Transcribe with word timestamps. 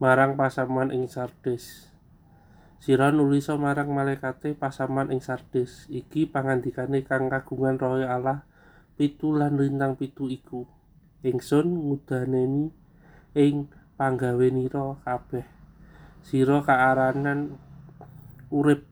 marang 0.00 0.32
pasamuan 0.40 0.88
ing 0.96 1.12
Sardis. 1.12 1.92
Sira 2.80 3.12
nulisa 3.12 3.60
marang 3.60 3.92
malaikate 3.92 4.56
pasamuan 4.56 5.12
ing 5.12 5.20
Sardis. 5.20 5.84
Iki 5.92 6.32
pangandikane 6.32 7.04
kang 7.04 7.28
kagungan 7.28 7.76
Roh 7.76 8.00
Allah 8.00 8.48
pitu 8.96 9.36
lan 9.36 9.60
lintang 9.60 10.00
pitu 10.00 10.32
iku. 10.32 10.64
Ingsun 11.20 11.68
ngudaneni 11.68 12.72
ing 13.36 13.68
panggawenira 14.00 14.96
kabeh. 15.04 15.44
Sira 16.24 16.64
kaaranan 16.64 17.60
urip 18.48 18.88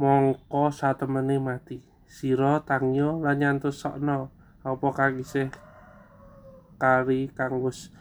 mongko 0.00 0.72
satemene 0.72 1.36
mati. 1.36 1.84
Sira 2.08 2.64
tangya 2.64 3.12
lan 3.20 3.44
nyantosna 3.44 4.32
apa 4.64 4.88
kang 4.96 5.20
isih 5.20 5.52
kari 6.80 7.28
kang 7.36 7.60
wis 7.60 7.92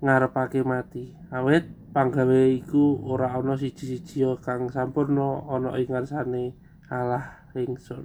ngarepake 0.00 0.60
mati. 0.66 1.12
Awit 1.32 1.86
panggawe 1.96 2.52
iku 2.52 3.00
ora 3.08 3.32
ana 3.32 3.56
siji-sijia 3.56 4.36
kang 4.44 4.68
sampurna 4.68 5.48
ana 5.48 5.80
ing 5.80 5.88
ngarsane 5.88 6.52
Allah 6.92 7.48
ingsun 7.56 8.04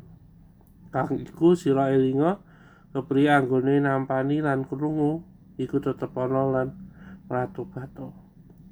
kang 0.95 1.11
iku 1.19 1.59
sira 1.59 1.91
elinga 1.91 2.39
kepriye 2.95 3.35
anggone 3.35 3.83
nampani 3.83 4.39
lan 4.39 4.63
krungu 4.63 5.27
iku 5.59 5.83
tetep 5.83 6.15
ana 6.15 6.43
lan 6.47 6.67
mratobat 7.27 7.91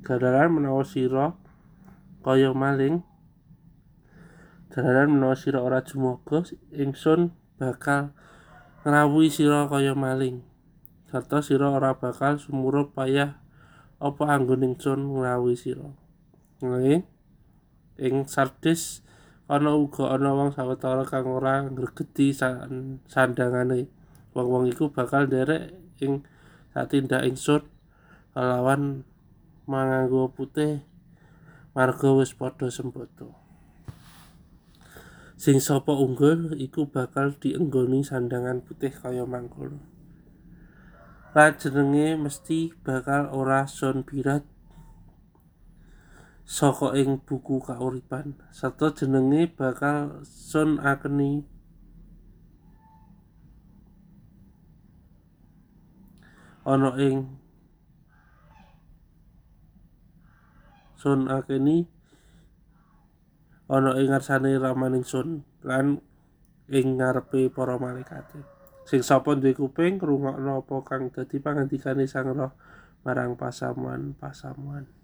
gadaran 0.08 0.56
menawa 0.56 0.88
sira 0.88 1.36
kaya 2.24 2.56
maling 2.56 3.04
gadaran 4.72 5.12
menawa 5.12 5.36
sira 5.36 5.60
ora 5.60 5.84
jumoga 5.84 6.48
ingsun 6.72 7.36
bakal 7.60 8.16
ngrawuhi 8.88 9.28
sira 9.28 9.68
kaya 9.68 9.92
maling 9.96 10.48
sarta 11.10 11.42
sira 11.42 11.74
ora 11.74 11.98
bakal 11.98 12.38
sumurup 12.38 12.94
payah 12.94 13.42
apa 13.98 14.24
anggone 14.30 14.78
ingsun 14.78 15.18
ngrawuhi 15.18 15.58
sira. 15.58 15.90
Nanging 16.62 17.02
ing 17.98 18.30
Sardis 18.30 19.02
ana 19.50 19.74
uga 19.74 20.14
ana 20.14 20.38
wong 20.38 20.54
sawetara 20.54 21.10
kang 21.10 21.26
ora 21.26 21.66
ngregeti 21.66 22.30
sandhangane 23.10 23.90
wong-wong 24.38 24.70
iku 24.70 24.94
bakal 24.94 25.26
nderek 25.26 25.74
ing 25.98 26.22
satindak 26.78 27.26
ingsun 27.26 27.66
kelawan 28.38 29.02
manganggo 29.66 30.30
putih 30.30 30.86
marga 31.74 32.14
wis 32.14 32.38
padha 32.38 32.70
sembodo. 32.70 33.34
Sing 35.42 35.58
sapa 35.58 35.98
unggul 35.98 36.54
iku 36.62 36.86
bakal 36.86 37.34
dienggoni 37.34 38.06
sandhangan 38.06 38.62
putih 38.62 38.94
kaya 38.94 39.26
mangkono 39.26 39.99
jenenge 41.56 42.20
mesti 42.20 42.76
bakal 42.84 43.32
ora 43.32 43.64
son 43.64 44.04
saka 46.50 46.98
ing 46.98 47.22
buku 47.22 47.62
kauripan. 47.62 48.36
Serta 48.50 48.90
jenenge 48.98 49.48
bakal 49.54 50.26
son 50.26 50.82
akeni. 50.82 51.48
Ana 56.68 56.92
ing 57.00 57.40
son 61.00 61.32
akeni 61.32 61.88
ana 63.72 63.96
ing 63.96 64.12
ngarsane 64.12 64.52
ramaning 64.60 65.06
sun 65.08 65.48
lan 65.64 66.04
ing 66.68 67.00
ngarepe 67.00 67.48
para 67.54 67.80
malaikate 67.80 68.59
sing 68.90 69.06
sapa 69.06 69.38
duwe 69.38 69.54
kuping 69.54 70.02
ngrungokno 70.02 70.66
apa 70.66 70.76
kang 70.82 71.14
dadi 71.14 71.38
pangandikane 71.38 72.10
Sang 72.10 72.34
Roh 72.34 72.58
marang 73.06 73.38
pasamuan-pasamuan 73.38 74.99